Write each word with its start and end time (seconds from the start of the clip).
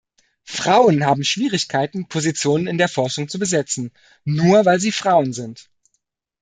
Frauen 0.47 1.05
haben 1.05 1.23
Schwierigkeiten, 1.23 2.07
Positionen 2.07 2.65
in 2.65 2.79
der 2.79 2.89
Forschung 2.89 3.29
zu 3.29 3.37
besetzen, 3.37 3.91
nur 4.25 4.65
weil 4.65 4.79
sie 4.79 4.91
Frauen 4.91 5.31
sind. 5.31 5.69